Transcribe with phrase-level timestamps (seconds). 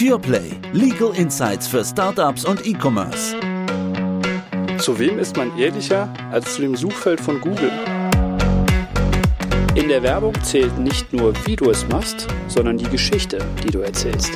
[0.00, 0.52] PurePlay.
[0.72, 3.36] Legal Insights für Startups und E-Commerce.
[4.78, 7.70] Zu wem ist man ehrlicher als zu dem Suchfeld von Google?
[9.74, 13.80] In der Werbung zählt nicht nur, wie du es machst, sondern die Geschichte, die du
[13.80, 14.32] erzählst.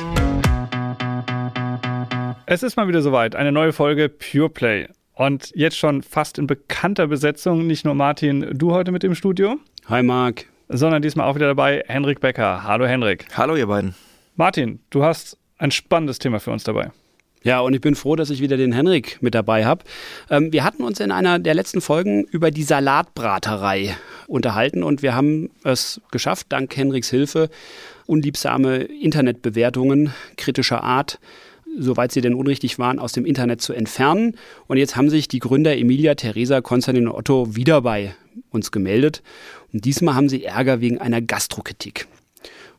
[2.45, 4.89] Es ist mal wieder soweit, eine neue Folge PurePlay.
[5.15, 9.55] Und jetzt schon fast in bekannter Besetzung, nicht nur Martin, du heute mit im Studio.
[9.89, 10.45] Hi Marc.
[10.69, 12.63] Sondern diesmal auch wieder dabei Henrik Becker.
[12.65, 13.25] Hallo Henrik.
[13.35, 13.95] Hallo ihr beiden.
[14.35, 16.91] Martin, du hast ein spannendes Thema für uns dabei.
[17.43, 19.83] Ja, und ich bin froh, dass ich wieder den Henrik mit dabei habe.
[20.31, 23.95] Ähm, wir hatten uns in einer der letzten Folgen über die Salatbraterei
[24.27, 27.49] unterhalten und wir haben es geschafft, dank Henriks Hilfe,
[28.07, 31.19] unliebsame Internetbewertungen kritischer Art
[31.77, 34.35] soweit sie denn unrichtig waren, aus dem Internet zu entfernen.
[34.67, 38.15] Und jetzt haben sich die Gründer Emilia, Theresa, Konstantin und Otto wieder bei
[38.51, 39.21] uns gemeldet.
[39.73, 42.07] Und diesmal haben sie Ärger wegen einer Gastrokritik.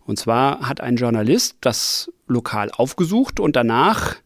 [0.06, 4.16] Und zwar hat ein Journalist das Lokal aufgesucht und danach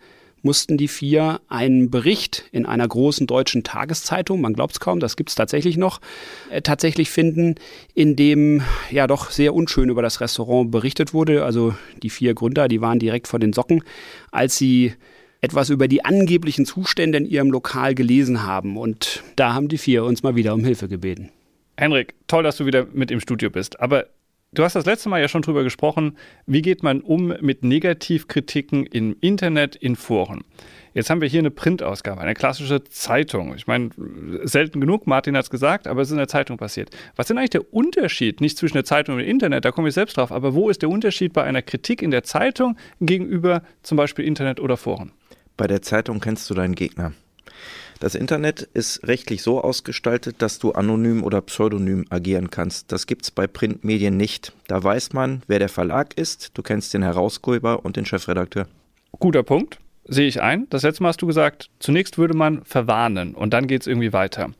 [0.42, 5.16] mussten die vier einen Bericht in einer großen deutschen Tageszeitung, man glaubt es kaum, das
[5.16, 6.00] gibt es tatsächlich noch,
[6.50, 7.56] äh, tatsächlich finden,
[7.94, 11.44] in dem ja doch sehr unschön über das Restaurant berichtet wurde.
[11.44, 13.82] Also die vier Gründer, die waren direkt vor den Socken,
[14.30, 14.94] als sie
[15.42, 18.76] etwas über die angeblichen Zustände in ihrem Lokal gelesen haben.
[18.76, 21.30] Und da haben die vier uns mal wieder um Hilfe gebeten.
[21.76, 23.80] Henrik, toll, dass du wieder mit im Studio bist.
[23.80, 24.06] Aber
[24.52, 28.84] Du hast das letzte Mal ja schon drüber gesprochen, wie geht man um mit Negativkritiken
[28.84, 30.42] im Internet, in Foren.
[30.92, 33.54] Jetzt haben wir hier eine Printausgabe, eine klassische Zeitung.
[33.54, 33.90] Ich meine,
[34.42, 36.90] selten genug, Martin hat es gesagt, aber es ist in der Zeitung passiert.
[37.14, 39.86] Was ist denn eigentlich der Unterschied, nicht zwischen der Zeitung und dem Internet, da komme
[39.86, 43.62] ich selbst drauf, aber wo ist der Unterschied bei einer Kritik in der Zeitung gegenüber
[43.84, 45.12] zum Beispiel Internet oder Foren?
[45.56, 47.12] Bei der Zeitung kennst du deinen Gegner.
[48.00, 52.90] Das Internet ist rechtlich so ausgestaltet, dass du anonym oder pseudonym agieren kannst.
[52.92, 54.54] Das gibt es bei Printmedien nicht.
[54.68, 58.66] Da weiß man, wer der Verlag ist, du kennst den Herausgeber und den Chefredakteur.
[59.18, 60.66] Guter Punkt sehe ich ein.
[60.70, 64.12] Das letzte Mal hast du gesagt, zunächst würde man verwarnen und dann geht es irgendwie
[64.12, 64.50] weiter.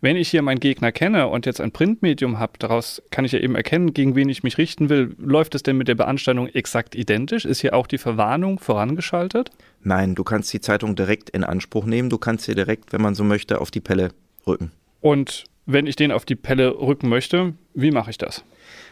[0.00, 3.40] Wenn ich hier meinen Gegner kenne und jetzt ein Printmedium habe, daraus kann ich ja
[3.40, 5.14] eben erkennen, gegen wen ich mich richten will.
[5.18, 7.44] Läuft es denn mit der Beanstandung exakt identisch?
[7.44, 9.50] Ist hier auch die Verwarnung vorangeschaltet?
[9.82, 12.10] Nein, du kannst die Zeitung direkt in Anspruch nehmen.
[12.10, 14.10] Du kannst sie direkt, wenn man so möchte, auf die Pelle
[14.46, 14.70] rücken.
[15.00, 18.44] Und wenn ich den auf die Pelle rücken möchte, wie mache ich das?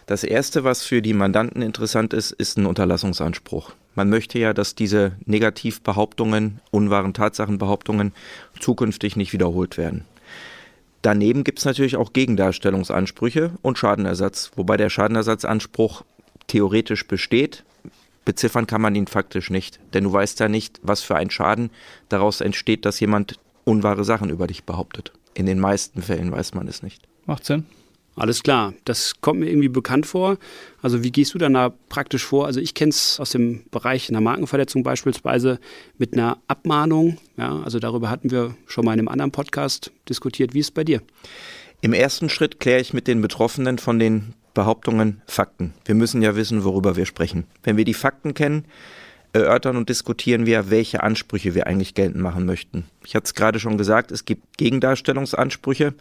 [0.07, 3.73] Das Erste, was für die Mandanten interessant ist, ist ein Unterlassungsanspruch.
[3.95, 8.13] Man möchte ja, dass diese Negativbehauptungen, unwahren Tatsachenbehauptungen
[8.59, 10.05] zukünftig nicht wiederholt werden.
[11.03, 16.05] Daneben gibt es natürlich auch Gegendarstellungsansprüche und Schadenersatz, wobei der Schadenersatzanspruch
[16.47, 17.65] theoretisch besteht.
[18.25, 21.71] Beziffern kann man ihn faktisch nicht, denn du weißt ja nicht, was für ein Schaden
[22.09, 25.13] daraus entsteht, dass jemand unwahre Sachen über dich behauptet.
[25.39, 27.07] In den meisten Fällen weiß man es nicht.
[27.25, 27.65] Macht Sinn.
[28.17, 30.37] Alles klar, das kommt mir irgendwie bekannt vor.
[30.83, 32.47] Also wie gehst du dann da praktisch vor?
[32.47, 35.61] Also ich kenne es aus dem Bereich einer Markenverletzung beispielsweise
[35.97, 37.19] mit einer Abmahnung.
[37.37, 40.55] Ja, also darüber hatten wir schon mal in einem anderen Podcast diskutiert.
[40.55, 41.03] Wie ist es bei dir?
[41.83, 45.73] Im ersten Schritt kläre ich mit den Betroffenen von den Behauptungen Fakten.
[45.85, 47.45] Wir müssen ja wissen, worüber wir sprechen.
[47.63, 48.65] Wenn wir die Fakten kennen,
[49.39, 52.85] erörtern und diskutieren wir, welche Ansprüche wir eigentlich geltend machen möchten.
[53.05, 55.95] Ich hatte es gerade schon gesagt, es gibt Gegendarstellungsansprüche.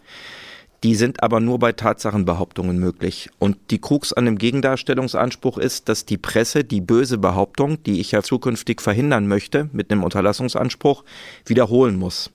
[0.84, 3.30] Die sind aber nur bei Tatsachenbehauptungen möglich.
[3.40, 8.12] Und die Krux an dem Gegendarstellungsanspruch ist, dass die Presse die böse Behauptung, die ich
[8.12, 11.04] ja zukünftig verhindern möchte, mit einem Unterlassungsanspruch,
[11.46, 12.32] wiederholen muss.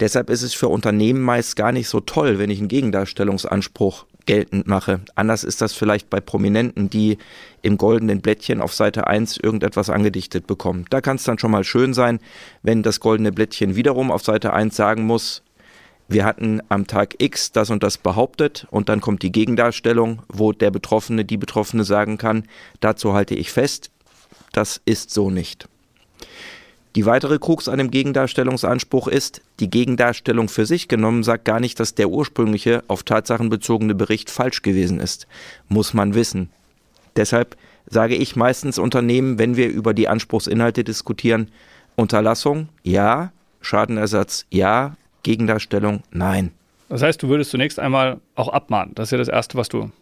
[0.00, 4.66] Deshalb ist es für Unternehmen meist gar nicht so toll, wenn ich einen Gegendarstellungsanspruch geltend
[4.66, 5.00] mache.
[5.14, 7.16] Anders ist das vielleicht bei Prominenten, die
[7.62, 10.84] im goldenen Blättchen auf Seite 1 irgendetwas angedichtet bekommen.
[10.90, 12.20] Da kann es dann schon mal schön sein,
[12.62, 15.42] wenn das goldene Blättchen wiederum auf Seite 1 sagen muss,
[16.08, 20.52] wir hatten am Tag X das und das behauptet und dann kommt die Gegendarstellung, wo
[20.52, 22.44] der Betroffene, die Betroffene sagen kann,
[22.80, 23.90] dazu halte ich fest,
[24.52, 25.68] das ist so nicht.
[26.98, 31.78] Die weitere Krux an dem Gegendarstellungsanspruch ist, die Gegendarstellung für sich genommen sagt gar nicht,
[31.78, 35.28] dass der ursprüngliche auf Tatsachen bezogene Bericht falsch gewesen ist.
[35.68, 36.50] Muss man wissen.
[37.14, 37.56] Deshalb
[37.86, 41.52] sage ich meistens Unternehmen, wenn wir über die Anspruchsinhalte diskutieren,
[41.94, 43.30] Unterlassung ja,
[43.60, 46.50] Schadenersatz ja, Gegendarstellung, nein.
[46.88, 48.96] Das heißt, du würdest zunächst einmal auch abmahnen.
[48.96, 49.92] Das ist ja das Erste, was du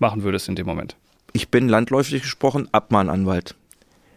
[0.00, 0.96] machen würdest in dem Moment.
[1.32, 3.54] Ich bin landläufig gesprochen Abmahnanwalt.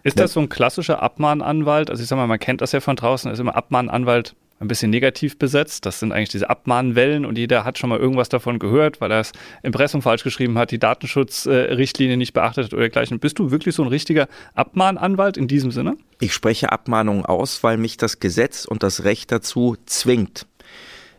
[0.04, 1.90] Ist das so ein klassischer Abmahnanwalt?
[1.90, 4.90] Also ich sag mal, man kennt das ja von draußen, ist immer Abmahnanwalt ein bisschen
[4.90, 5.86] negativ besetzt.
[5.86, 9.20] Das sind eigentlich diese Abmahnwellen und jeder hat schon mal irgendwas davon gehört, weil er
[9.20, 13.20] das Impressum falsch geschrieben hat, die Datenschutzrichtlinie nicht beachtet hat oder dergleichen.
[13.20, 15.98] Bist du wirklich so ein richtiger Abmahnanwalt in diesem Sinne?
[16.20, 20.48] Ich spreche Abmahnungen aus, weil mich das Gesetz und das Recht dazu zwingt.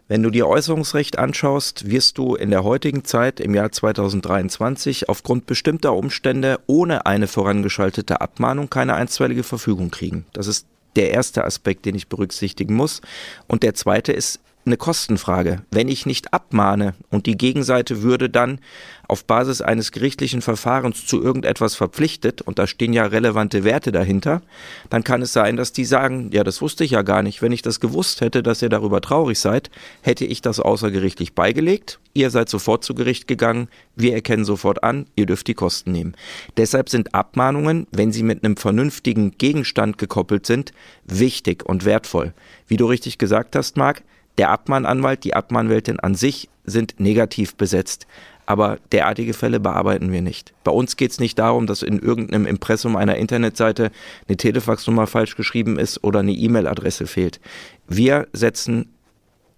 [0.07, 5.47] Wenn du dir Äußerungsrecht anschaust, wirst du in der heutigen Zeit im Jahr 2023 aufgrund
[5.47, 10.27] bestimmter Umstände ohne eine vorangeschaltete Abmahnung keine einstweilige Verfügung kriegen.
[10.35, 10.67] Das ist
[10.97, 13.01] der erste Aspekt, den ich berücksichtigen muss.
[13.49, 15.63] Und der zweite ist eine Kostenfrage.
[15.71, 18.61] Wenn ich nicht abmahne und die Gegenseite würde dann
[19.09, 24.43] auf Basis eines gerichtlichen Verfahrens zu irgendetwas verpflichtet, und da stehen ja relevante Werte dahinter,
[24.91, 27.43] dann kann es sein, dass die sagen, ja, das wusste ich ja gar nicht.
[27.43, 29.71] Wenn ich das gewusst hätte, dass ihr darüber traurig seid,
[30.01, 32.01] hätte ich das außergerichtlich beigelegt.
[32.15, 33.69] Ihr seid sofort zu Gericht gegangen.
[33.97, 36.15] Wir erkennen sofort an, ihr dürft die Kosten nehmen.
[36.57, 40.73] Deshalb sind Abmahnungen, wenn sie mit einem vernünftigen Gegenstand gekoppelt sind,
[41.05, 42.33] wichtig und wertvoll.
[42.69, 44.03] Wie du richtig gesagt hast, Marc,
[44.39, 48.07] der Abmahnanwalt, die Abmahnwältin an sich sind negativ besetzt.
[48.47, 50.53] Aber derartige Fälle bearbeiten wir nicht.
[50.65, 53.91] Bei uns geht es nicht darum, dass in irgendeinem Impressum einer Internetseite
[54.29, 57.41] eine Telefaxnummer falsch geschrieben ist oder eine E-Mail-Adresse fehlt.
[57.89, 58.91] Wir setzen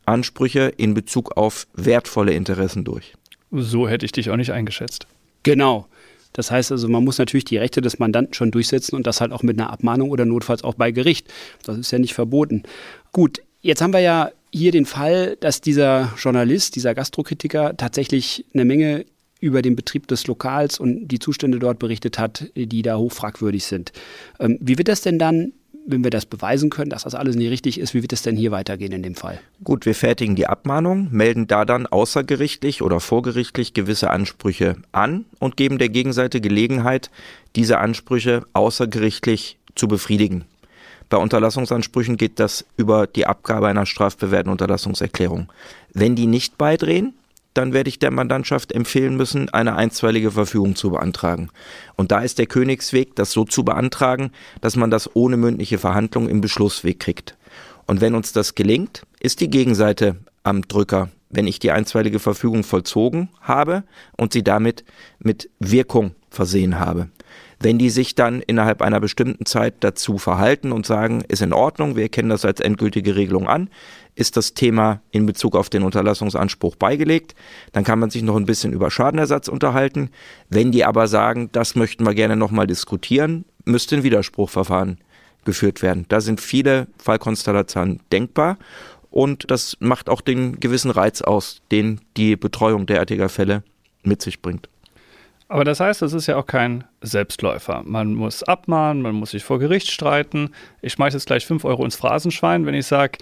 [0.05, 3.15] Ansprüche in Bezug auf wertvolle Interessen durch.
[3.51, 5.07] So hätte ich dich auch nicht eingeschätzt.
[5.43, 5.87] Genau.
[6.33, 9.33] Das heißt also, man muss natürlich die Rechte des Mandanten schon durchsetzen und das halt
[9.33, 11.33] auch mit einer Abmahnung oder notfalls auch bei Gericht.
[11.65, 12.63] Das ist ja nicht verboten.
[13.13, 18.65] Gut, jetzt haben wir ja hier den Fall, dass dieser Journalist, dieser Gastrokritiker tatsächlich eine
[18.65, 19.05] Menge
[19.41, 23.93] über den Betrieb des Lokals und die Zustände dort berichtet hat, die da hochfragwürdig sind.
[24.41, 25.53] Ähm, wie wird das denn dann,
[25.87, 28.37] wenn wir das beweisen können, dass das alles nicht richtig ist, wie wird es denn
[28.37, 29.39] hier weitergehen in dem Fall?
[29.63, 35.57] Gut, wir fertigen die Abmahnung, melden da dann außergerichtlich oder vorgerichtlich gewisse Ansprüche an und
[35.57, 37.11] geben der Gegenseite Gelegenheit,
[37.55, 40.47] diese Ansprüche außergerichtlich zu befriedigen.
[41.09, 45.53] Bei Unterlassungsansprüchen geht das über die Abgabe einer strafbewährten Unterlassungserklärung.
[45.93, 47.15] Wenn die nicht beidrehen,
[47.55, 51.49] dann werde ich der Mandantschaft empfehlen müssen, eine einstweilige Verfügung zu beantragen.
[51.97, 54.31] Und da ist der Königsweg, das so zu beantragen,
[54.61, 57.37] dass man das ohne mündliche Verhandlung im Beschlussweg kriegt.
[57.87, 62.63] Und wenn uns das gelingt, ist die Gegenseite am Drücker, wenn ich die einstweilige Verfügung
[62.63, 63.85] vollzogen habe
[64.17, 64.85] und sie damit
[65.19, 67.09] mit Wirkung versehen habe.
[67.59, 71.97] Wenn die sich dann innerhalb einer bestimmten Zeit dazu verhalten und sagen, ist in Ordnung,
[71.97, 73.71] wir erkennen das als endgültige Regelung an,
[74.15, 77.35] ist das Thema in Bezug auf den Unterlassungsanspruch beigelegt.
[77.73, 80.11] Dann kann man sich noch ein bisschen über Schadenersatz unterhalten.
[80.51, 84.99] Wenn die aber sagen, das möchten wir gerne nochmal diskutieren, müsste ein Widerspruchverfahren
[85.45, 86.05] geführt werden.
[86.09, 88.59] Da sind viele Fallkonstellationen denkbar
[89.11, 93.63] und das macht auch den gewissen Reiz aus, den die Betreuung derartiger Fälle
[94.03, 94.69] mit sich bringt.
[95.49, 97.83] Aber das heißt, es ist ja auch kein Selbstläufer.
[97.85, 100.51] Man muss abmahnen, man muss sich vor Gericht streiten.
[100.83, 103.19] Ich schmeiße jetzt gleich 5 Euro ins Phrasenschwein, wenn ich sage,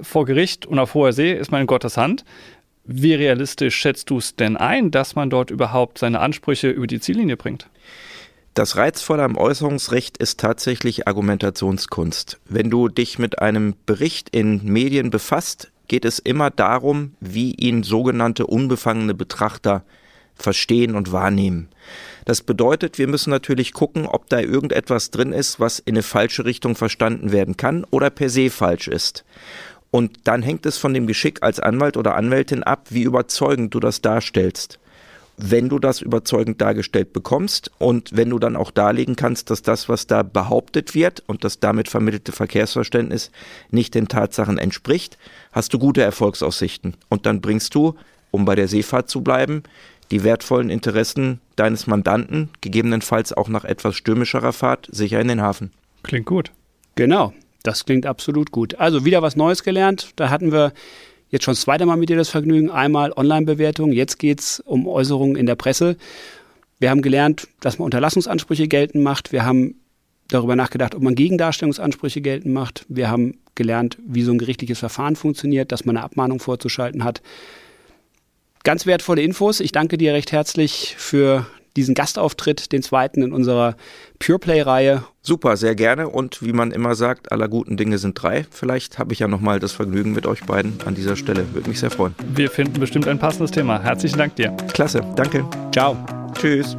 [0.00, 2.24] vor Gericht und auf hoher See ist man in Gottes Hand.
[2.84, 7.00] Wie realistisch schätzt du es denn ein, dass man dort überhaupt seine Ansprüche über die
[7.00, 7.68] Ziellinie bringt?
[8.52, 12.38] Das Reizvolle am Äußerungsrecht ist tatsächlich Argumentationskunst.
[12.48, 17.82] Wenn du dich mit einem Bericht in Medien befasst, geht es immer darum, wie ihn
[17.82, 19.82] sogenannte unbefangene Betrachter
[20.36, 21.68] verstehen und wahrnehmen.
[22.24, 26.44] Das bedeutet, wir müssen natürlich gucken, ob da irgendetwas drin ist, was in eine falsche
[26.44, 29.24] Richtung verstanden werden kann oder per se falsch ist.
[29.90, 33.80] Und dann hängt es von dem Geschick als Anwalt oder Anwältin ab, wie überzeugend du
[33.80, 34.80] das darstellst.
[35.36, 39.88] Wenn du das überzeugend dargestellt bekommst und wenn du dann auch darlegen kannst, dass das,
[39.88, 43.30] was da behauptet wird und das damit vermittelte Verkehrsverständnis
[43.70, 45.18] nicht den Tatsachen entspricht,
[45.52, 46.96] hast du gute Erfolgsaussichten.
[47.08, 47.94] Und dann bringst du,
[48.30, 49.62] um bei der Seefahrt zu bleiben,
[50.14, 55.72] die wertvollen Interessen deines Mandanten, gegebenenfalls auch nach etwas stürmischerer Fahrt, sicher in den Hafen.
[56.04, 56.52] Klingt gut.
[56.94, 57.32] Genau,
[57.64, 58.76] das klingt absolut gut.
[58.76, 60.12] Also wieder was Neues gelernt.
[60.14, 60.72] Da hatten wir
[61.30, 62.70] jetzt schon das zweite Mal mit dir das Vergnügen.
[62.70, 65.96] Einmal Online-Bewertung, jetzt geht es um Äußerungen in der Presse.
[66.78, 69.32] Wir haben gelernt, dass man Unterlassungsansprüche geltend macht.
[69.32, 69.80] Wir haben
[70.28, 72.86] darüber nachgedacht, ob man Gegendarstellungsansprüche geltend macht.
[72.88, 77.20] Wir haben gelernt, wie so ein gerichtliches Verfahren funktioniert, dass man eine Abmahnung vorzuschalten hat.
[78.64, 79.60] Ganz wertvolle Infos.
[79.60, 83.76] Ich danke dir recht herzlich für diesen Gastauftritt, den zweiten in unserer
[84.20, 85.04] Pureplay-Reihe.
[85.22, 86.08] Super, sehr gerne.
[86.08, 88.46] Und wie man immer sagt, aller guten Dinge sind drei.
[88.50, 91.46] Vielleicht habe ich ja nochmal das Vergnügen mit euch beiden an dieser Stelle.
[91.52, 92.14] Würde mich sehr freuen.
[92.34, 93.82] Wir finden bestimmt ein passendes Thema.
[93.82, 94.56] Herzlichen Dank dir.
[94.72, 95.44] Klasse, danke.
[95.72, 95.96] Ciao.
[96.34, 96.76] Tschüss.